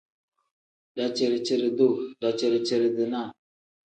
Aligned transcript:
Daciri-ciri-duu 0.95 1.93
pl: 1.97 2.01
daciri-ciri-dinaa 2.21 3.27
n. 3.29 3.33